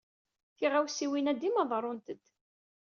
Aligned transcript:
Tiɣawisiwn-a 0.57 1.33
dima 1.41 1.63
ḍerrunt-d. 1.69 2.23